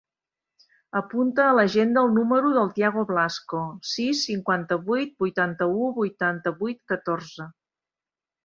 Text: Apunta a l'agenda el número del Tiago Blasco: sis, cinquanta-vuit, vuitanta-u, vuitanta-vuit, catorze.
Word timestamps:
Apunta 0.99 1.43
a 1.47 1.51
l'agenda 1.57 2.03
el 2.07 2.15
número 2.15 2.49
del 2.55 2.71
Tiago 2.79 3.03
Blasco: 3.11 3.61
sis, 3.91 4.25
cinquanta-vuit, 4.31 5.15
vuitanta-u, 5.25 5.93
vuitanta-vuit, 6.01 6.83
catorze. 6.95 7.51